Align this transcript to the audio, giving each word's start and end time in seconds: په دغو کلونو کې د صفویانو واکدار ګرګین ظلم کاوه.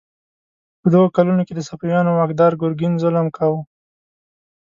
په 0.81 0.87
دغو 0.93 1.07
کلونو 1.17 1.41
کې 1.47 1.53
د 1.55 1.61
صفویانو 1.69 2.11
واکدار 2.17 2.51
ګرګین 2.61 2.93
ظلم 3.03 3.27
کاوه. 3.37 3.59